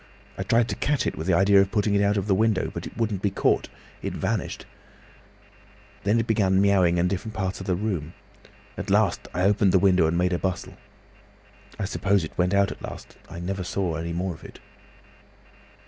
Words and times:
I 0.35 0.41
tried 0.41 0.67
to 0.69 0.75
catch 0.75 1.05
it, 1.05 1.15
with 1.15 1.27
an 1.27 1.35
idea 1.35 1.61
of 1.61 1.69
putting 1.69 1.93
it 1.93 2.01
out 2.01 2.17
of 2.17 2.25
the 2.25 2.33
window, 2.33 2.71
but 2.73 2.87
it 2.87 2.97
wouldn't 2.97 3.21
be 3.21 3.29
caught, 3.29 3.69
it 4.01 4.13
vanished. 4.13 4.65
Then 6.05 6.19
it 6.19 6.25
began 6.25 6.59
miaowing 6.59 6.97
in 6.97 7.07
different 7.07 7.35
parts 7.35 7.59
of 7.61 7.67
the 7.67 7.75
room. 7.75 8.15
At 8.79 8.89
last 8.89 9.27
I 9.31 9.43
opened 9.43 9.73
the 9.73 9.77
window 9.77 10.07
and 10.07 10.17
made 10.17 10.33
a 10.33 10.39
bustle. 10.39 10.73
I 11.77 11.85
suppose 11.85 12.23
it 12.23 12.35
went 12.35 12.55
out 12.55 12.71
at 12.71 12.81
last. 12.81 13.15
I 13.29 13.39
never 13.39 13.63
saw 13.63 13.93
any 13.93 14.11
more 14.11 14.33
of 14.33 14.43
it. 14.43 14.57